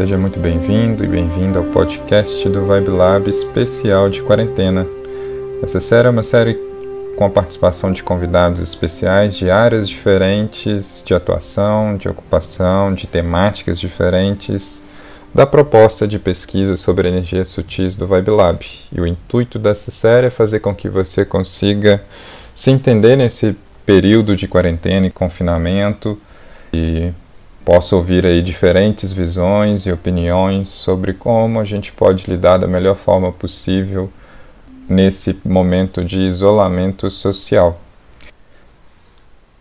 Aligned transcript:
Seja 0.00 0.16
muito 0.16 0.40
bem-vindo 0.40 1.04
e 1.04 1.06
bem-vinda 1.06 1.58
ao 1.58 1.66
podcast 1.66 2.48
do 2.48 2.64
Vibe 2.64 2.88
Lab 2.88 3.28
especial 3.28 4.08
de 4.08 4.22
quarentena. 4.22 4.86
Essa 5.62 5.78
série 5.78 6.08
é 6.08 6.10
uma 6.10 6.22
série 6.22 6.58
com 7.18 7.26
a 7.26 7.28
participação 7.28 7.92
de 7.92 8.02
convidados 8.02 8.62
especiais 8.62 9.36
de 9.36 9.50
áreas 9.50 9.86
diferentes 9.86 11.02
de 11.04 11.12
atuação, 11.12 11.98
de 11.98 12.08
ocupação, 12.08 12.94
de 12.94 13.06
temáticas 13.06 13.78
diferentes 13.78 14.82
da 15.34 15.46
proposta 15.46 16.08
de 16.08 16.18
pesquisa 16.18 16.78
sobre 16.78 17.06
energias 17.06 17.48
sutis 17.48 17.94
do 17.94 18.06
Vibe 18.06 18.30
Lab. 18.30 18.66
E 18.90 18.98
o 19.02 19.06
intuito 19.06 19.58
dessa 19.58 19.90
série 19.90 20.28
é 20.28 20.30
fazer 20.30 20.60
com 20.60 20.74
que 20.74 20.88
você 20.88 21.26
consiga 21.26 22.02
se 22.54 22.70
entender 22.70 23.16
nesse 23.16 23.54
período 23.84 24.34
de 24.34 24.48
quarentena 24.48 25.08
e 25.08 25.10
confinamento 25.10 26.18
e 26.72 27.12
possa 27.70 27.94
ouvir 27.94 28.26
aí 28.26 28.42
diferentes 28.42 29.12
visões 29.12 29.86
e 29.86 29.92
opiniões 29.92 30.68
sobre 30.68 31.14
como 31.14 31.60
a 31.60 31.64
gente 31.64 31.92
pode 31.92 32.28
lidar 32.28 32.58
da 32.58 32.66
melhor 32.66 32.96
forma 32.96 33.30
possível 33.30 34.10
nesse 34.88 35.40
momento 35.44 36.04
de 36.04 36.18
isolamento 36.18 37.08
social. 37.08 37.80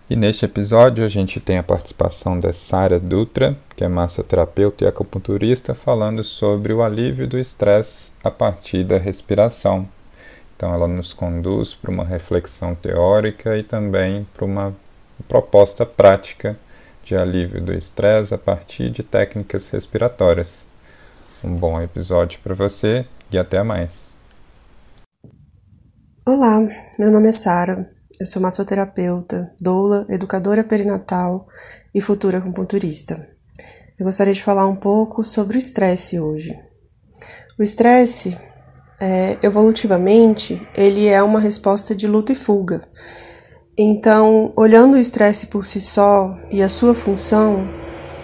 E 0.09 0.15
neste 0.15 0.43
episódio 0.43 1.05
a 1.05 1.07
gente 1.07 1.39
tem 1.39 1.59
a 1.59 1.63
participação 1.63 2.39
da 2.39 2.51
Sara 2.51 2.99
Dutra, 2.99 3.55
que 3.75 3.83
é 3.83 3.87
massoterapeuta 3.87 4.85
e 4.85 4.87
acupunturista, 4.87 5.75
falando 5.75 6.23
sobre 6.23 6.73
o 6.73 6.81
alívio 6.81 7.27
do 7.27 7.37
estresse 7.37 8.11
a 8.23 8.31
partir 8.31 8.83
da 8.83 8.97
respiração. 8.97 9.87
Então 10.57 10.73
ela 10.73 10.87
nos 10.87 11.13
conduz 11.13 11.75
para 11.75 11.91
uma 11.91 12.05
reflexão 12.05 12.73
teórica 12.73 13.55
e 13.55 13.61
também 13.61 14.25
para 14.33 14.45
uma 14.45 14.75
proposta 15.27 15.85
prática 15.85 16.57
de 17.09 17.17
alívio 17.17 17.59
do 17.59 17.73
estresse 17.73 18.35
a 18.35 18.37
partir 18.37 18.91
de 18.91 19.01
técnicas 19.01 19.67
respiratórias. 19.69 20.63
Um 21.43 21.55
bom 21.55 21.81
episódio 21.81 22.39
para 22.43 22.53
você 22.53 23.03
e 23.31 23.37
até 23.37 23.63
mais. 23.63 24.15
Olá, 26.23 26.59
meu 26.99 27.11
nome 27.11 27.29
é 27.29 27.31
Sara. 27.31 27.89
Eu 28.19 28.27
sou 28.27 28.39
massoterapeuta, 28.39 29.51
doula, 29.59 30.05
educadora 30.07 30.63
perinatal 30.63 31.47
e 31.95 31.99
futura 31.99 32.37
acupunturista. 32.37 33.27
Eu 33.99 34.05
gostaria 34.05 34.33
de 34.33 34.43
falar 34.43 34.67
um 34.67 34.75
pouco 34.75 35.23
sobre 35.23 35.57
o 35.57 35.59
estresse 35.59 36.19
hoje. 36.19 36.55
O 37.57 37.63
estresse, 37.63 38.37
é, 39.01 39.35
evolutivamente, 39.41 40.61
ele 40.75 41.07
é 41.07 41.23
uma 41.23 41.39
resposta 41.39 41.95
de 41.95 42.07
luta 42.07 42.33
e 42.33 42.35
fuga. 42.35 42.83
Então, 43.81 44.51
olhando 44.57 44.95
o 44.95 44.99
estresse 44.99 45.47
por 45.47 45.65
si 45.65 45.79
só 45.79 46.37
e 46.51 46.61
a 46.61 46.67
sua 46.67 46.93
função, 46.93 47.65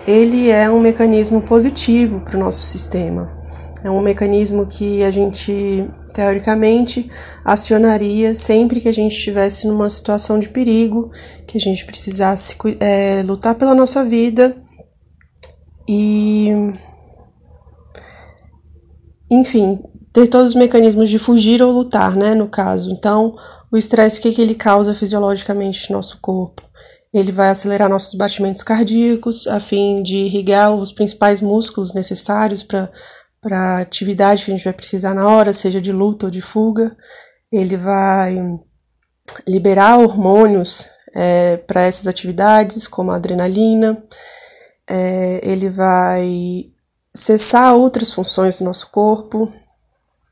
ele 0.05 0.49
é 0.49 0.69
um 0.69 0.81
mecanismo 0.81 1.41
positivo 1.41 2.19
para 2.19 2.35
o 2.35 2.39
nosso 2.41 2.61
sistema. 2.61 3.41
É 3.81 3.89
um 3.89 4.01
mecanismo 4.01 4.65
que 4.65 5.01
a 5.01 5.11
gente 5.11 5.87
teoricamente, 6.13 7.09
acionaria 7.43 8.35
sempre 8.35 8.81
que 8.81 8.89
a 8.89 8.93
gente 8.93 9.13
estivesse 9.13 9.67
numa 9.67 9.89
situação 9.89 10.39
de 10.39 10.47
perigo, 10.47 11.09
que 11.45 11.57
a 11.57 11.61
gente 11.61 11.85
precisasse 11.85 12.57
é, 12.79 13.21
lutar 13.21 13.55
pela 13.55 13.73
nossa 13.73 14.03
vida 14.03 14.55
e. 15.87 16.49
Enfim, 19.31 19.83
ter 20.15 20.27
todos 20.27 20.51
os 20.51 20.55
mecanismos 20.55 21.09
de 21.09 21.19
fugir 21.19 21.61
ou 21.61 21.73
lutar, 21.73 22.15
né, 22.15 22.33
no 22.33 22.47
caso. 22.47 22.89
Então, 22.89 23.35
o 23.69 23.75
estresse, 23.75 24.17
o 24.17 24.21
que, 24.21 24.31
que 24.31 24.41
ele 24.41 24.55
causa 24.55 24.93
fisiologicamente 24.93 25.91
no 25.91 25.97
nosso 25.97 26.19
corpo? 26.21 26.61
Ele 27.13 27.33
vai 27.33 27.49
acelerar 27.49 27.89
nossos 27.89 28.15
batimentos 28.15 28.63
cardíacos, 28.63 29.45
a 29.45 29.59
fim 29.59 30.01
de 30.01 30.15
irrigar 30.15 30.73
os 30.73 30.93
principais 30.93 31.41
músculos 31.41 31.93
necessários 31.93 32.63
para 32.63 32.89
para 33.41 33.77
atividade 33.77 34.43
que 34.43 34.49
a 34.49 34.55
gente 34.55 34.63
vai 34.63 34.73
precisar 34.73 35.13
na 35.13 35.29
hora, 35.29 35.53
seja 35.53 35.79
de 35.79 35.91
luta 35.91 36.25
ou 36.25 36.31
de 36.31 36.41
fuga. 36.41 36.97
Ele 37.51 37.77
vai 37.77 38.35
liberar 39.47 39.99
hormônios 39.99 40.87
é, 41.13 41.57
para 41.57 41.83
essas 41.83 42.07
atividades, 42.07 42.87
como 42.87 43.11
a 43.11 43.17
adrenalina. 43.17 44.03
É, 44.89 45.41
ele 45.43 45.69
vai 45.69 46.71
cessar 47.15 47.75
outras 47.75 48.11
funções 48.11 48.57
do 48.57 48.65
nosso 48.65 48.89
corpo. 48.89 49.53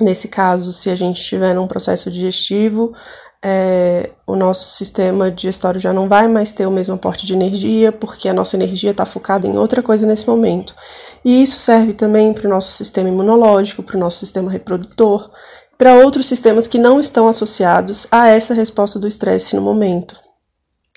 Nesse 0.03 0.27
caso, 0.27 0.73
se 0.73 0.89
a 0.89 0.95
gente 0.95 1.21
estiver 1.21 1.55
num 1.55 1.65
processo 1.65 2.11
digestivo, 2.11 2.93
é, 3.41 4.09
o 4.27 4.35
nosso 4.35 4.69
sistema 4.69 5.31
digestório 5.31 5.79
já 5.79 5.93
não 5.93 6.09
vai 6.09 6.27
mais 6.27 6.51
ter 6.51 6.65
o 6.65 6.71
mesmo 6.71 6.95
aporte 6.95 7.25
de 7.25 7.33
energia, 7.33 7.91
porque 7.91 8.27
a 8.27 8.33
nossa 8.33 8.57
energia 8.57 8.91
está 8.91 9.05
focada 9.05 9.47
em 9.47 9.57
outra 9.57 9.81
coisa 9.81 10.05
nesse 10.05 10.27
momento. 10.27 10.75
E 11.23 11.41
isso 11.41 11.57
serve 11.59 11.93
também 11.93 12.33
para 12.33 12.47
o 12.47 12.49
nosso 12.49 12.73
sistema 12.73 13.07
imunológico, 13.07 13.81
para 13.81 13.95
o 13.95 13.99
nosso 13.99 14.19
sistema 14.19 14.51
reprodutor, 14.51 15.29
para 15.77 15.95
outros 15.95 16.25
sistemas 16.25 16.67
que 16.67 16.77
não 16.77 16.99
estão 16.99 17.27
associados 17.27 18.07
a 18.11 18.27
essa 18.27 18.53
resposta 18.53 18.99
do 18.99 19.07
estresse 19.07 19.55
no 19.55 19.61
momento. 19.61 20.15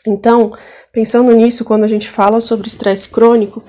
Então, 0.06 0.52
pensando 0.92 1.32
nisso, 1.32 1.64
quando 1.64 1.84
a 1.84 1.88
gente 1.88 2.08
fala 2.08 2.40
sobre 2.40 2.68
estresse 2.68 3.08
crônico, 3.08 3.62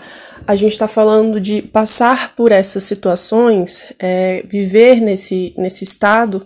a 0.48 0.56
gente 0.56 0.72
está 0.72 0.88
falando 0.88 1.42
de 1.42 1.62
passar 1.62 2.34
por 2.36 2.54
essas 2.54 2.84
situações, 2.84 3.94
é, 4.00 4.44
viver 4.48 5.02
nesse, 5.02 5.54
nesse 5.58 5.84
estado 5.84 6.46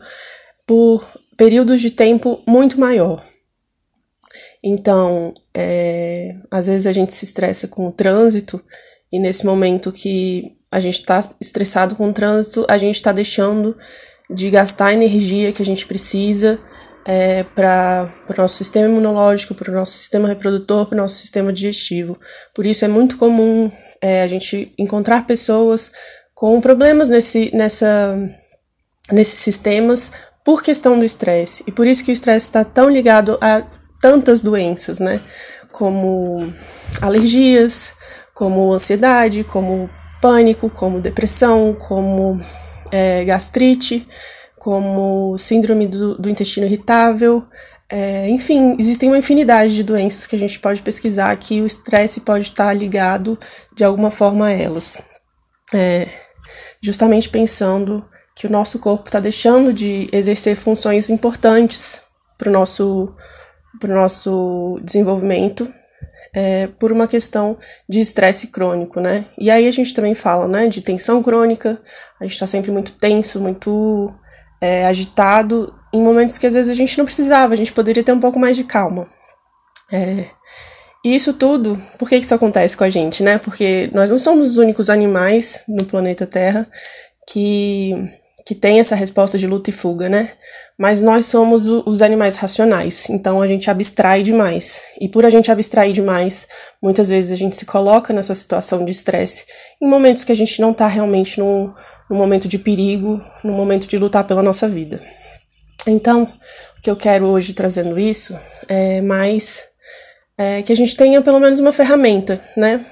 por 0.66 1.08
períodos 1.38 1.80
de 1.80 1.92
tempo 1.92 2.42
muito 2.48 2.80
maior. 2.80 3.24
Então, 4.64 5.34
é, 5.54 6.36
às 6.50 6.66
vezes 6.66 6.88
a 6.88 6.92
gente 6.92 7.14
se 7.14 7.26
estressa 7.26 7.68
com 7.68 7.88
o 7.88 7.92
trânsito, 7.92 8.64
e 9.12 9.20
nesse 9.20 9.46
momento 9.46 9.92
que 9.92 10.58
a 10.72 10.80
gente 10.80 11.00
está 11.00 11.20
estressado 11.40 11.96
com 11.96 12.10
o 12.10 12.14
trânsito, 12.14 12.66
a 12.68 12.78
gente 12.78 12.96
está 12.96 13.12
deixando 13.12 13.78
de 14.30 14.50
gastar 14.50 14.88
a 14.88 14.94
energia 14.94 15.52
que 15.52 15.62
a 15.62 15.66
gente 15.66 15.86
precisa 15.86 16.60
é, 17.06 17.44
para 17.44 18.10
o 18.30 18.42
nosso 18.42 18.58
sistema 18.58 18.88
imunológico, 18.88 19.56
para 19.56 19.72
o 19.72 19.74
nosso 19.74 19.94
sistema 19.94 20.28
reprodutor, 20.28 20.86
para 20.86 20.96
o 20.96 21.02
nosso 21.02 21.16
sistema 21.16 21.52
digestivo. 21.52 22.20
Por 22.54 22.66
isso 22.66 22.86
é 22.86 22.88
muito 22.88 23.18
comum 23.18 23.72
é, 24.02 24.24
a 24.24 24.28
gente 24.28 24.74
encontrar 24.78 25.26
pessoas 25.26 25.92
com 26.34 26.60
problemas 26.62 27.10
nesse, 27.10 27.56
nessa, 27.56 28.16
nesses 29.12 29.40
sistemas 29.40 30.12
por 30.44 30.62
questão 30.62 30.98
do 30.98 31.06
estresse. 31.06 31.64
E 31.68 31.72
por 31.72 31.88
isso 31.88 32.04
que 32.04 32.12
o 32.12 32.14
estresse 32.14 32.48
está 32.48 32.64
tão 32.64 32.90
ligado 32.90 33.38
a 33.42 33.64
tantas 34.02 34.42
doenças, 34.42 35.00
né? 35.00 35.22
Como 35.72 36.52
alergias, 37.00 37.94
como 38.34 38.74
ansiedade, 38.74 39.44
como 39.44 39.90
pânico, 40.20 40.70
como 40.70 41.00
depressão, 41.00 41.74
como 41.74 42.42
é, 42.92 43.24
gastrite, 43.24 44.08
como 44.62 45.36
síndrome 45.40 45.88
do, 45.88 46.14
do 46.14 46.30
intestino 46.30 46.68
irritável. 46.68 47.44
É, 47.90 48.30
enfim, 48.30 48.76
existem 48.78 49.10
uma 49.10 49.18
infinidade 49.18 49.74
de 49.74 49.84
doenças 49.84 50.28
que 50.28 50.36
a 50.36 50.40
gente 50.40 50.60
pode 50.60 50.84
pesquisar 50.84 51.36
que 51.36 51.60
o 51.60 51.66
estresse 51.66 52.22
pode 52.22 52.44
estar 52.44 52.72
ligado 52.72 53.40
de 53.76 53.84
alguma 53.84 54.12
forma 54.12 54.46
a 54.46 54.52
elas. 54.52 55.00
É, 55.74 56.08
justamente 56.80 57.28
pensando 57.28 58.08
que 58.36 58.46
o 58.46 58.52
nosso 58.52 58.78
corpo 58.78 59.08
está 59.08 59.20
deixando 59.20 59.74
de 59.74 60.08
exercer 60.12 60.56
funções 60.56 61.10
importantes 61.10 62.04
para 62.38 62.50
o 62.50 62.54
nosso, 62.54 63.16
nosso 63.84 64.80
desenvolvimento 64.84 65.68
é, 66.36 66.68
por 66.68 66.92
uma 66.92 67.08
questão 67.08 67.58
de 67.90 68.00
estresse 68.00 68.50
crônico, 68.50 69.00
né? 69.00 69.26
E 69.40 69.50
aí 69.50 69.68
a 69.68 69.72
gente 69.72 69.92
também 69.92 70.14
fala, 70.14 70.48
né, 70.48 70.68
de 70.68 70.82
tensão 70.82 71.24
crônica, 71.24 71.82
a 72.20 72.26
gente 72.26 72.34
está 72.34 72.46
sempre 72.46 72.70
muito 72.70 72.94
tenso, 72.94 73.42
muito 73.42 74.14
é, 74.61 74.85
agitado, 74.85 75.73
em 75.91 76.02
momentos 76.02 76.37
que 76.37 76.47
às 76.47 76.53
vezes 76.53 76.69
a 76.69 76.75
gente 76.75 76.97
não 76.97 77.05
precisava, 77.05 77.53
a 77.53 77.58
gente 77.58 77.73
poderia 77.73 78.03
ter 78.03 78.11
um 78.11 78.19
pouco 78.19 78.40
mais 78.40 78.55
de 78.55 78.63
calma. 78.63 79.08
É, 79.91 80.25
e 81.03 81.16
isso 81.16 81.34
tudo, 81.34 81.81
por 81.97 82.08
que 82.08 82.16
isso 82.16 82.35
acontece 82.35 82.78
com 82.78 82.84
a 82.84 82.90
gente, 82.90 83.23
né? 83.23 83.40
Porque 83.40 83.90
nós 83.93 84.09
não 84.09 84.19
somos 84.19 84.52
os 84.52 84.58
únicos 84.58 84.90
animais 84.90 85.63
no 85.67 85.84
planeta 85.84 86.28
Terra 86.28 86.67
que 87.28 87.93
que 88.46 88.55
tem 88.55 88.79
essa 88.79 88.96
resposta 88.96 89.38
de 89.38 89.47
luta 89.47 89.70
e 89.70 89.73
fuga, 89.73 90.09
né? 90.09 90.32
Mas 90.78 90.99
nós 91.02 91.26
somos 91.26 91.67
o, 91.67 91.84
os 91.85 92.02
animais 92.02 92.38
racionais, 92.38 93.09
então 93.09 93.41
a 93.41 93.47
gente 93.47 93.70
abstrai 93.70 94.23
demais. 94.23 94.84
E 94.99 95.08
por 95.08 95.26
a 95.26 95.29
gente 95.29 95.52
abstrair 95.52 95.93
demais, 95.93 96.47
muitas 96.82 97.09
vezes 97.09 97.32
a 97.32 97.35
gente 97.35 97.55
se 97.55 97.66
coloca 97.66 98.14
nessa 98.14 98.34
situação 98.34 98.84
de 98.84 98.91
estresse 98.91 99.46
em 99.82 99.88
momentos 99.88 100.23
que 100.23 100.32
a 100.32 100.35
gente 100.35 100.59
não 100.59 100.72
está 100.72 100.88
realmente 100.88 101.40
num, 101.40 101.73
num 102.09 102.17
momento 102.17 102.47
de 102.47 102.58
perigo, 102.58 103.23
num 103.43 103.53
momento 103.53 103.88
de 103.88 103.97
lutar 103.97 104.26
pela 104.26 104.44
nossa 104.44 104.67
vida. 104.67 105.02
Então, 105.87 106.23
o 106.78 106.82
que 106.82 106.90
eu 106.90 106.96
quero 106.96 107.26
hoje 107.26 107.53
trazendo 107.53 107.99
isso 107.99 108.37
é 108.67 109.02
mais 109.02 109.66
é, 110.37 110.61
que 110.61 110.72
a 110.72 110.76
gente 110.76 110.96
tenha 110.96 111.22
pelo 111.22 111.40
menos 111.40 111.59
uma 111.59 111.73
ferramenta, 111.73 112.41
né? 112.58 112.85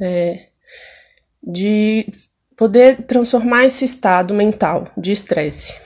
É, 0.00 0.38
de 1.42 2.06
poder 2.62 3.02
transformar 3.08 3.64
esse 3.64 3.84
estado 3.84 4.32
mental 4.32 4.86
de 4.96 5.10
estresse. 5.10 5.80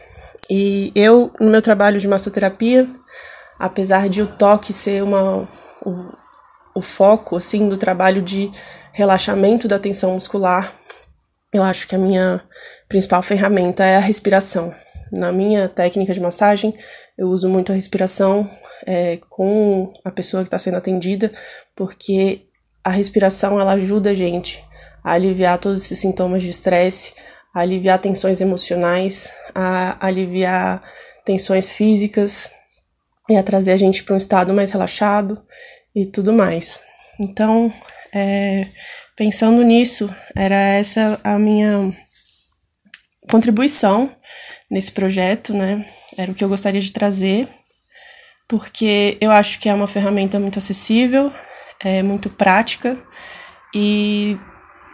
E 0.50 0.92
eu, 0.94 1.32
no 1.40 1.48
meu 1.48 1.62
trabalho 1.62 1.98
de 1.98 2.06
massoterapia, 2.06 2.86
apesar 3.58 4.10
de 4.10 4.20
o 4.20 4.26
toque 4.26 4.74
ser 4.74 5.02
uma, 5.02 5.48
o, 5.82 6.12
o 6.74 6.82
foco 6.82 7.34
assim 7.34 7.66
do 7.66 7.78
trabalho 7.78 8.20
de 8.20 8.50
relaxamento 8.92 9.66
da 9.66 9.78
tensão 9.78 10.12
muscular, 10.12 10.70
eu 11.50 11.62
acho 11.62 11.88
que 11.88 11.94
a 11.94 11.98
minha 11.98 12.42
principal 12.86 13.22
ferramenta 13.22 13.82
é 13.82 13.96
a 13.96 14.00
respiração. 14.00 14.74
Na 15.10 15.32
minha 15.32 15.70
técnica 15.70 16.12
de 16.12 16.20
massagem, 16.20 16.76
eu 17.16 17.28
uso 17.28 17.48
muito 17.48 17.72
a 17.72 17.74
respiração 17.74 18.46
é, 18.86 19.18
com 19.30 19.94
a 20.04 20.10
pessoa 20.10 20.42
que 20.42 20.48
está 20.48 20.58
sendo 20.58 20.76
atendida, 20.76 21.32
porque 21.74 22.42
a 22.84 22.90
respiração 22.90 23.58
ela 23.58 23.72
ajuda 23.72 24.10
a 24.10 24.14
gente 24.14 24.62
a 25.06 25.12
aliviar 25.12 25.56
todos 25.58 25.84
esses 25.84 26.00
sintomas 26.00 26.42
de 26.42 26.50
estresse, 26.50 27.12
a 27.54 27.60
aliviar 27.60 28.00
tensões 28.00 28.40
emocionais, 28.40 29.32
a 29.54 30.04
aliviar 30.04 30.82
tensões 31.24 31.70
físicas 31.70 32.50
e 33.30 33.36
a 33.36 33.42
trazer 33.44 33.70
a 33.70 33.76
gente 33.76 34.02
para 34.02 34.14
um 34.14 34.18
estado 34.18 34.52
mais 34.52 34.72
relaxado 34.72 35.40
e 35.94 36.06
tudo 36.06 36.32
mais. 36.32 36.80
Então, 37.20 37.72
é, 38.12 38.66
pensando 39.16 39.62
nisso, 39.62 40.12
era 40.34 40.56
essa 40.56 41.20
a 41.22 41.38
minha 41.38 41.96
contribuição 43.30 44.10
nesse 44.68 44.90
projeto, 44.90 45.54
né? 45.54 45.86
Era 46.18 46.32
o 46.32 46.34
que 46.34 46.42
eu 46.42 46.48
gostaria 46.48 46.80
de 46.80 46.90
trazer, 46.90 47.48
porque 48.48 49.16
eu 49.20 49.30
acho 49.30 49.60
que 49.60 49.68
é 49.68 49.74
uma 49.74 49.86
ferramenta 49.86 50.40
muito 50.40 50.58
acessível, 50.58 51.32
é 51.78 52.02
muito 52.02 52.28
prática 52.28 52.98
e 53.72 54.36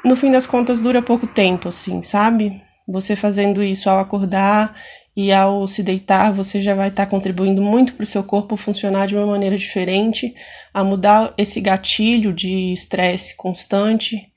no 0.04 0.16
fim 0.16 0.30
das 0.30 0.46
contas 0.46 0.80
dura 0.80 1.02
pouco 1.02 1.26
tempo, 1.26 1.68
assim, 1.68 2.02
sabe? 2.02 2.60
Você 2.88 3.14
fazendo 3.14 3.62
isso 3.62 3.88
ao 3.88 4.00
acordar 4.00 4.74
e 5.16 5.30
ao 5.32 5.66
se 5.66 5.82
deitar, 5.82 6.32
você 6.32 6.60
já 6.60 6.74
vai 6.74 6.88
estar 6.88 7.04
tá 7.04 7.10
contribuindo 7.10 7.62
muito 7.62 7.94
para 7.94 8.02
o 8.02 8.06
seu 8.06 8.24
corpo 8.24 8.56
funcionar 8.56 9.06
de 9.06 9.14
uma 9.14 9.26
maneira 9.26 9.56
diferente, 9.56 10.34
a 10.72 10.82
mudar 10.82 11.32
esse 11.36 11.60
gatilho 11.60 12.32
de 12.32 12.72
estresse 12.72 13.36
constante 13.36 14.32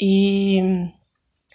e 0.00 0.60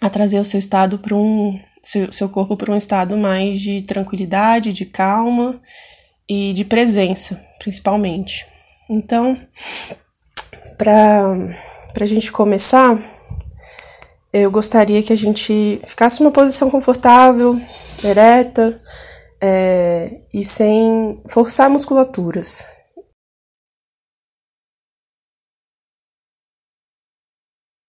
a 0.00 0.10
trazer 0.10 0.40
o 0.40 0.44
seu 0.44 0.58
estado 0.58 0.98
para 0.98 1.14
um 1.14 1.60
seu, 1.82 2.10
seu 2.12 2.28
corpo 2.28 2.56
para 2.56 2.72
um 2.72 2.76
estado 2.76 3.16
mais 3.16 3.60
de 3.60 3.82
tranquilidade, 3.82 4.72
de 4.72 4.86
calma 4.86 5.60
e 6.28 6.52
de 6.54 6.64
presença, 6.64 7.44
principalmente. 7.58 8.46
Então, 8.88 9.38
para 10.78 11.36
a 12.00 12.06
gente 12.06 12.32
começar, 12.32 12.98
eu 14.36 14.50
gostaria 14.50 15.00
que 15.00 15.12
a 15.12 15.16
gente 15.16 15.80
ficasse 15.86 16.20
numa 16.20 16.32
posição 16.32 16.68
confortável, 16.68 17.54
ereta 18.02 18.82
é, 19.40 20.10
e 20.34 20.42
sem 20.42 21.22
forçar 21.28 21.70
musculaturas. 21.70 22.64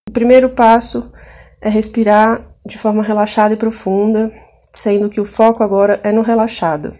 O 0.07 0.11
primeiro 0.13 0.51
passo 0.51 1.11
é 1.59 1.67
respirar 1.67 2.39
de 2.63 2.77
forma 2.77 3.01
relaxada 3.01 3.55
e 3.55 3.57
profunda, 3.57 4.31
sendo 4.71 5.09
que 5.09 5.19
o 5.19 5.25
foco 5.25 5.63
agora 5.63 5.99
é 6.03 6.11
no 6.11 6.21
relaxado. 6.21 6.95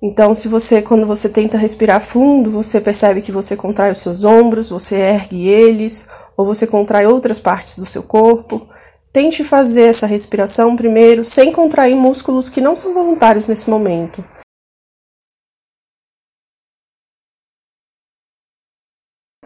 Então, 0.00 0.34
se 0.34 0.46
você, 0.46 0.82
quando 0.82 1.06
você 1.06 1.28
tenta 1.28 1.56
respirar 1.56 2.00
fundo, 2.00 2.50
você 2.50 2.80
percebe 2.80 3.22
que 3.22 3.32
você 3.32 3.56
contrai 3.56 3.90
os 3.90 3.98
seus 3.98 4.24
ombros, 4.24 4.68
você 4.68 4.94
ergue 4.94 5.48
eles, 5.48 6.06
ou 6.36 6.44
você 6.44 6.66
contrai 6.66 7.06
outras 7.06 7.40
partes 7.40 7.78
do 7.78 7.86
seu 7.86 8.02
corpo. 8.02 8.68
Tente 9.10 9.42
fazer 9.42 9.84
essa 9.84 10.06
respiração 10.06 10.76
primeiro 10.76 11.24
sem 11.24 11.50
contrair 11.50 11.96
músculos 11.96 12.50
que 12.50 12.60
não 12.60 12.76
são 12.76 12.92
voluntários 12.92 13.46
nesse 13.46 13.70
momento. 13.70 14.22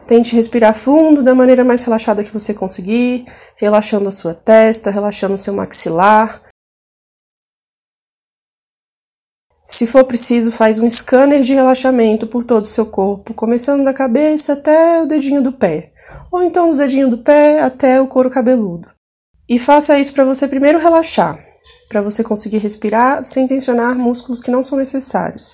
Tente 0.05 0.35
respirar 0.35 0.75
fundo 0.75 1.23
da 1.23 1.37
maneira 1.37 1.65
mais 1.65 1.85
relaxada 1.85 2.25
que 2.25 2.33
você 2.33 2.53
conseguir, 2.53 3.25
relaxando 3.55 4.09
a 4.09 4.11
sua 4.11 4.35
testa, 4.35 4.91
relaxando 4.91 5.35
o 5.35 5.39
seu 5.39 5.55
maxilar. 5.55 6.43
Se 9.71 9.87
for 9.87 10.03
preciso, 10.03 10.51
faz 10.51 10.79
um 10.79 10.91
scanner 10.91 11.43
de 11.43 11.55
relaxamento 11.55 12.27
por 12.27 12.43
todo 12.43 12.65
o 12.65 12.69
seu 12.69 12.85
corpo, 12.85 13.33
começando 13.33 13.85
da 13.85 13.95
cabeça 13.95 14.55
até 14.55 15.01
o 15.01 15.07
dedinho 15.07 15.41
do 15.41 15.53
pé, 15.53 15.93
ou 16.29 16.43
então 16.43 16.73
do 16.73 16.77
dedinho 16.77 17.09
do 17.09 17.19
pé 17.19 17.63
até 17.63 18.01
o 18.01 18.09
couro 18.09 18.29
cabeludo. 18.29 18.89
E 19.49 19.61
faça 19.61 19.97
isso 19.97 20.13
para 20.13 20.25
você 20.25 20.49
primeiro 20.49 20.81
relaxar, 20.81 21.39
para 21.89 22.03
você 22.03 22.25
conseguir 22.25 22.59
respirar 22.59 23.25
sem 23.25 23.47
tensionar 23.47 23.97
músculos 23.97 24.41
que 24.41 24.51
não 24.51 24.61
são 24.61 24.77
necessários. 24.77 25.53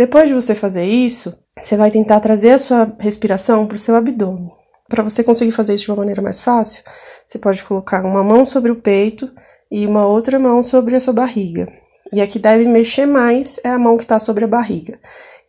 Depois 0.00 0.26
de 0.26 0.34
você 0.34 0.54
fazer 0.54 0.86
isso, 0.86 1.30
você 1.60 1.76
vai 1.76 1.90
tentar 1.90 2.20
trazer 2.20 2.52
a 2.52 2.58
sua 2.58 2.90
respiração 2.98 3.66
para 3.66 3.74
o 3.74 3.78
seu 3.78 3.94
abdômen. 3.94 4.50
Para 4.88 5.02
você 5.02 5.22
conseguir 5.22 5.52
fazer 5.52 5.74
isso 5.74 5.84
de 5.84 5.90
uma 5.90 5.98
maneira 5.98 6.22
mais 6.22 6.40
fácil, 6.40 6.82
você 7.28 7.38
pode 7.38 7.62
colocar 7.62 8.02
uma 8.06 8.24
mão 8.24 8.46
sobre 8.46 8.72
o 8.72 8.76
peito 8.76 9.30
e 9.70 9.86
uma 9.86 10.06
outra 10.06 10.38
mão 10.38 10.62
sobre 10.62 10.96
a 10.96 11.00
sua 11.00 11.12
barriga. 11.12 11.68
E 12.14 12.22
a 12.22 12.26
que 12.26 12.38
deve 12.38 12.64
mexer 12.64 13.04
mais 13.04 13.60
é 13.62 13.68
a 13.68 13.78
mão 13.78 13.98
que 13.98 14.04
está 14.04 14.18
sobre 14.18 14.46
a 14.46 14.48
barriga. 14.48 14.98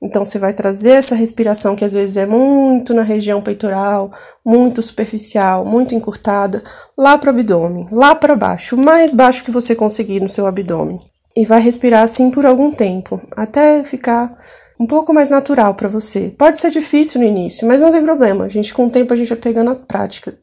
Então 0.02 0.26
você 0.26 0.38
vai 0.38 0.54
trazer 0.54 0.96
essa 0.96 1.16
respiração 1.16 1.74
que 1.74 1.86
às 1.86 1.94
vezes 1.94 2.18
é 2.18 2.26
muito 2.26 2.94
na 2.94 3.04
região 3.04 3.42
peitoral, 3.42 4.12
muito 4.46 4.82
superficial, 4.82 5.64
muito 5.64 5.96
encurtada, 5.96 6.62
lá 6.98 7.18
para 7.18 7.28
o 7.28 7.30
abdômen, 7.30 7.88
lá 7.90 8.14
para 8.14 8.36
baixo, 8.36 8.76
o 8.76 8.84
mais 8.84 9.14
baixo 9.14 9.46
que 9.46 9.52
você 9.52 9.74
conseguir 9.74 10.20
no 10.20 10.28
seu 10.28 10.46
abdômen 10.46 11.00
e 11.36 11.46
vai 11.46 11.62
respirar 11.62 12.04
assim 12.04 12.30
por 12.32 12.46
algum 12.46 12.72
tempo, 12.72 13.22
até 13.36 13.84
ficar 13.84 14.38
um 14.80 14.88
pouco 14.88 15.14
mais 15.14 15.30
natural 15.30 15.76
para 15.76 15.88
você. 15.88 16.34
Pode 16.38 16.58
ser 16.60 16.72
difícil 16.72 17.22
no 17.22 17.28
início, 17.28 17.68
mas 17.68 17.82
não 17.82 17.92
tem 17.92 18.04
problema. 18.04 18.46
A 18.46 18.50
gente 18.50 18.74
com 18.74 18.88
o 18.88 18.90
tempo 18.90 19.14
a 19.14 19.16
gente 19.16 19.30
vai 19.30 19.38
pegando 19.38 19.72
a 19.72 19.76
prática. 19.76 20.38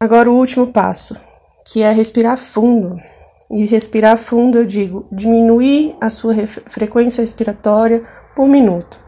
Agora 0.00 0.30
o 0.30 0.38
último 0.38 0.72
passo, 0.72 1.16
que 1.66 1.82
é 1.82 1.90
respirar 1.90 2.38
fundo. 2.38 2.96
E 3.50 3.64
respirar 3.64 4.16
fundo, 4.16 4.58
eu 4.58 4.64
digo, 4.64 5.08
diminuir 5.10 5.96
a 6.00 6.08
sua 6.08 6.34
frequência 6.46 7.22
respiratória 7.22 8.06
por 8.36 8.46
minuto. 8.46 9.07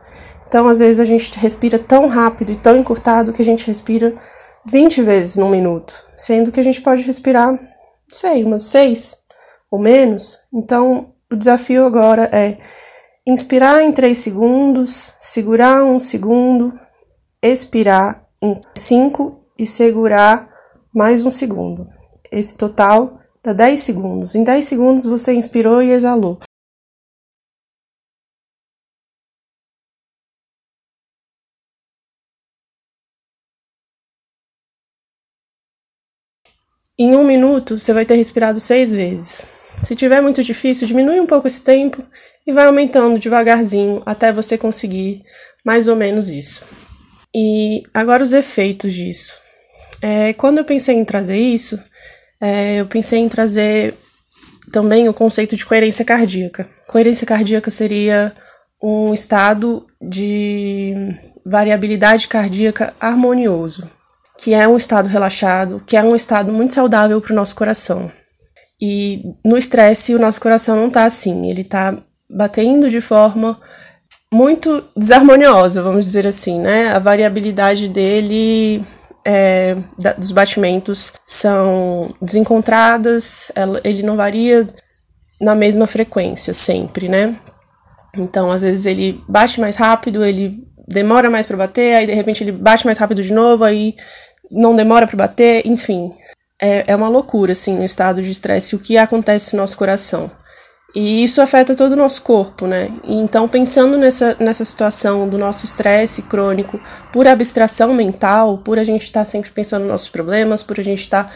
Então, 0.50 0.66
às 0.66 0.80
vezes, 0.80 0.98
a 0.98 1.04
gente 1.04 1.38
respira 1.38 1.78
tão 1.78 2.08
rápido 2.08 2.50
e 2.50 2.56
tão 2.56 2.76
encurtado 2.76 3.32
que 3.32 3.40
a 3.40 3.44
gente 3.44 3.64
respira 3.68 4.12
20 4.66 5.00
vezes 5.00 5.36
num 5.36 5.48
minuto, 5.48 5.94
sendo 6.16 6.50
que 6.50 6.58
a 6.58 6.62
gente 6.64 6.80
pode 6.80 7.04
respirar, 7.04 7.56
sei, 8.08 8.42
umas 8.42 8.64
6 8.64 9.16
ou 9.70 9.78
menos. 9.78 10.40
Então, 10.52 11.12
o 11.30 11.36
desafio 11.36 11.86
agora 11.86 12.28
é 12.32 12.58
inspirar 13.24 13.80
em 13.82 13.92
3 13.92 14.18
segundos, 14.18 15.14
segurar 15.20 15.84
um 15.84 16.00
segundo, 16.00 16.76
expirar 17.40 18.26
em 18.42 18.60
5 18.74 19.40
e 19.56 19.64
segurar 19.64 20.50
mais 20.92 21.24
um 21.24 21.30
segundo. 21.30 21.86
Esse 22.28 22.56
total 22.56 23.20
dá 23.40 23.52
10 23.52 23.78
segundos. 23.78 24.34
Em 24.34 24.42
10 24.42 24.64
segundos 24.64 25.04
você 25.04 25.32
inspirou 25.32 25.80
e 25.80 25.92
exalou. 25.92 26.40
Em 37.00 37.16
um 37.16 37.24
minuto, 37.24 37.78
você 37.78 37.94
vai 37.94 38.04
ter 38.04 38.14
respirado 38.14 38.60
seis 38.60 38.92
vezes. 38.92 39.46
Se 39.82 39.94
tiver 39.94 40.20
muito 40.20 40.42
difícil, 40.42 40.86
diminui 40.86 41.18
um 41.18 41.26
pouco 41.26 41.48
esse 41.48 41.62
tempo 41.62 42.04
e 42.46 42.52
vai 42.52 42.66
aumentando 42.66 43.18
devagarzinho 43.18 44.02
até 44.04 44.30
você 44.30 44.58
conseguir 44.58 45.24
mais 45.64 45.88
ou 45.88 45.96
menos 45.96 46.28
isso. 46.28 46.62
E 47.34 47.82
agora 47.94 48.22
os 48.22 48.34
efeitos 48.34 48.92
disso. 48.92 49.38
É, 50.02 50.34
quando 50.34 50.58
eu 50.58 50.64
pensei 50.66 50.94
em 50.94 51.02
trazer 51.02 51.38
isso, 51.38 51.80
é, 52.38 52.82
eu 52.82 52.86
pensei 52.86 53.20
em 53.20 53.30
trazer 53.30 53.94
também 54.70 55.08
o 55.08 55.14
conceito 55.14 55.56
de 55.56 55.64
coerência 55.64 56.04
cardíaca. 56.04 56.68
Coerência 56.86 57.26
cardíaca 57.26 57.70
seria 57.70 58.30
um 58.82 59.14
estado 59.14 59.86
de 60.02 61.16
variabilidade 61.46 62.28
cardíaca 62.28 62.92
harmonioso 63.00 63.88
que 64.40 64.54
é 64.54 64.66
um 64.66 64.76
estado 64.76 65.06
relaxado, 65.06 65.82
que 65.86 65.96
é 65.98 66.02
um 66.02 66.16
estado 66.16 66.50
muito 66.50 66.72
saudável 66.72 67.20
para 67.20 67.32
o 67.32 67.36
nosso 67.36 67.54
coração. 67.54 68.10
E 68.80 69.34
no 69.44 69.58
estresse, 69.58 70.14
o 70.14 70.18
nosso 70.18 70.40
coração 70.40 70.76
não 70.76 70.88
está 70.88 71.04
assim, 71.04 71.50
ele 71.50 71.60
está 71.60 71.94
batendo 72.28 72.88
de 72.88 73.02
forma 73.02 73.60
muito 74.32 74.82
desarmoniosa, 74.96 75.82
vamos 75.82 76.06
dizer 76.06 76.26
assim, 76.26 76.58
né? 76.58 76.88
A 76.88 76.98
variabilidade 76.98 77.86
dele, 77.86 78.82
é, 79.26 79.76
da, 79.98 80.14
dos 80.14 80.32
batimentos, 80.32 81.12
são 81.26 82.14
desencontradas, 82.22 83.52
ela, 83.54 83.78
ele 83.84 84.02
não 84.02 84.16
varia 84.16 84.66
na 85.38 85.54
mesma 85.54 85.86
frequência 85.86 86.54
sempre, 86.54 87.10
né? 87.10 87.36
Então, 88.16 88.50
às 88.50 88.62
vezes 88.62 88.86
ele 88.86 89.22
bate 89.28 89.60
mais 89.60 89.76
rápido, 89.76 90.24
ele 90.24 90.66
demora 90.88 91.28
mais 91.28 91.44
para 91.44 91.58
bater, 91.58 91.94
aí 91.94 92.06
de 92.06 92.14
repente 92.14 92.42
ele 92.42 92.52
bate 92.52 92.86
mais 92.86 92.96
rápido 92.96 93.22
de 93.22 93.32
novo, 93.32 93.64
aí 93.64 93.94
não 94.50 94.74
demora 94.74 95.06
para 95.06 95.16
bater, 95.16 95.66
enfim. 95.66 96.12
É, 96.60 96.84
é 96.88 96.96
uma 96.96 97.08
loucura, 97.08 97.52
assim, 97.52 97.76
no 97.76 97.84
estado 97.84 98.20
de 98.22 98.30
estresse, 98.30 98.74
o 98.74 98.78
que 98.78 98.98
acontece 98.98 99.54
no 99.54 99.62
nosso 99.62 99.78
coração. 99.78 100.30
E 100.94 101.22
isso 101.22 101.40
afeta 101.40 101.76
todo 101.76 101.92
o 101.92 101.96
nosso 101.96 102.20
corpo, 102.22 102.66
né? 102.66 102.90
Então, 103.04 103.48
pensando 103.48 103.96
nessa, 103.96 104.36
nessa 104.40 104.64
situação 104.64 105.28
do 105.28 105.38
nosso 105.38 105.64
estresse 105.64 106.22
crônico, 106.22 106.80
por 107.12 107.28
abstração 107.28 107.94
mental, 107.94 108.58
por 108.58 108.78
a 108.78 108.84
gente 108.84 109.02
estar 109.02 109.20
tá 109.20 109.24
sempre 109.24 109.50
pensando 109.50 109.82
nos 109.82 109.90
nossos 109.90 110.08
problemas, 110.08 110.62
por 110.62 110.80
a 110.80 110.82
gente 110.82 111.00
estar 111.00 111.24
tá 111.24 111.30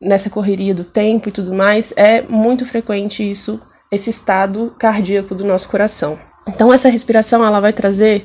nessa 0.00 0.30
correria 0.30 0.74
do 0.74 0.84
tempo 0.84 1.28
e 1.28 1.32
tudo 1.32 1.52
mais, 1.52 1.92
é 1.96 2.22
muito 2.22 2.64
frequente 2.64 3.28
isso, 3.28 3.60
esse 3.92 4.08
estado 4.08 4.74
cardíaco 4.78 5.34
do 5.34 5.44
nosso 5.44 5.68
coração. 5.68 6.18
Então, 6.48 6.72
essa 6.72 6.88
respiração 6.88 7.44
ela 7.44 7.60
vai 7.60 7.74
trazer 7.74 8.24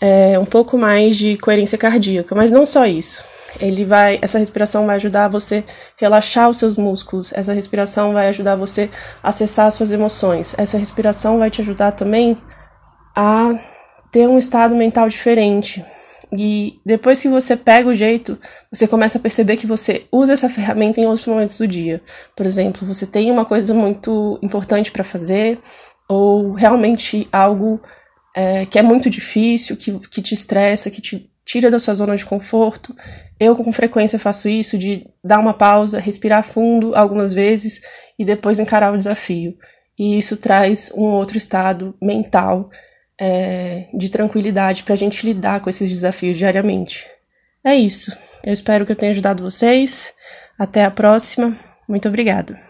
é, 0.00 0.38
um 0.38 0.44
pouco 0.44 0.76
mais 0.76 1.16
de 1.16 1.38
coerência 1.38 1.78
cardíaca, 1.78 2.34
mas 2.34 2.50
não 2.50 2.66
só 2.66 2.86
isso 2.86 3.37
ele 3.60 3.84
vai, 3.84 4.18
essa 4.22 4.38
respiração 4.38 4.86
vai 4.86 4.96
ajudar 4.96 5.28
você 5.28 5.64
relaxar 5.96 6.48
os 6.48 6.58
seus 6.58 6.76
músculos, 6.76 7.32
essa 7.32 7.52
respiração 7.52 8.12
vai 8.12 8.28
ajudar 8.28 8.56
você 8.56 8.90
acessar 9.22 9.66
as 9.66 9.74
suas 9.74 9.92
emoções, 9.92 10.54
essa 10.58 10.78
respiração 10.78 11.38
vai 11.38 11.50
te 11.50 11.60
ajudar 11.60 11.92
também 11.92 12.36
a 13.16 13.58
ter 14.10 14.26
um 14.28 14.38
estado 14.38 14.74
mental 14.74 15.08
diferente. 15.08 15.84
E 16.30 16.78
depois 16.84 17.22
que 17.22 17.28
você 17.28 17.56
pega 17.56 17.88
o 17.88 17.94
jeito, 17.94 18.38
você 18.70 18.86
começa 18.86 19.18
a 19.18 19.20
perceber 19.20 19.56
que 19.56 19.66
você 19.66 20.04
usa 20.12 20.34
essa 20.34 20.48
ferramenta 20.48 21.00
em 21.00 21.06
outros 21.06 21.26
momentos 21.26 21.56
do 21.56 21.66
dia. 21.66 22.02
Por 22.36 22.44
exemplo, 22.44 22.86
você 22.86 23.06
tem 23.06 23.30
uma 23.30 23.46
coisa 23.46 23.72
muito 23.72 24.38
importante 24.42 24.92
para 24.92 25.02
fazer, 25.02 25.58
ou 26.08 26.52
realmente 26.52 27.26
algo 27.32 27.80
é, 28.36 28.66
que 28.66 28.78
é 28.78 28.82
muito 28.82 29.08
difícil, 29.08 29.76
que, 29.76 29.98
que 30.10 30.22
te 30.22 30.34
estressa, 30.34 30.90
que 30.90 31.00
te 31.00 31.30
tira 31.48 31.70
da 31.70 31.78
sua 31.78 31.94
zona 31.94 32.14
de 32.14 32.26
conforto. 32.26 32.94
Eu 33.40 33.56
com 33.56 33.72
frequência 33.72 34.18
faço 34.18 34.50
isso 34.50 34.76
de 34.76 35.06
dar 35.24 35.38
uma 35.38 35.54
pausa, 35.54 35.98
respirar 35.98 36.44
fundo 36.44 36.94
algumas 36.94 37.32
vezes 37.32 37.80
e 38.18 38.24
depois 38.24 38.60
encarar 38.60 38.92
o 38.92 38.96
desafio. 38.96 39.56
E 39.98 40.18
isso 40.18 40.36
traz 40.36 40.92
um 40.94 41.04
outro 41.04 41.38
estado 41.38 41.96
mental 42.02 42.68
é, 43.18 43.88
de 43.94 44.10
tranquilidade 44.10 44.82
para 44.82 44.92
a 44.92 44.96
gente 44.96 45.24
lidar 45.26 45.60
com 45.60 45.70
esses 45.70 45.90
desafios 45.90 46.36
diariamente. 46.36 47.06
É 47.64 47.74
isso. 47.74 48.14
Eu 48.44 48.52
espero 48.52 48.84
que 48.84 48.92
eu 48.92 48.96
tenha 48.96 49.10
ajudado 49.10 49.42
vocês. 49.42 50.12
Até 50.58 50.84
a 50.84 50.90
próxima. 50.90 51.56
Muito 51.88 52.08
obrigada. 52.08 52.67